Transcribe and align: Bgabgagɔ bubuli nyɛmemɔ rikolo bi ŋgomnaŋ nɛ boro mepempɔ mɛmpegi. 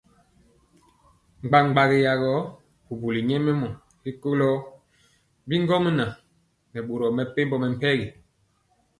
Bgabgagɔ 1.51 2.31
bubuli 2.85 3.21
nyɛmemɔ 3.29 3.67
rikolo 4.03 4.47
bi 5.47 5.55
ŋgomnaŋ 5.63 6.11
nɛ 6.73 6.79
boro 6.87 7.05
mepempɔ 7.17 7.55
mɛmpegi. 7.61 8.07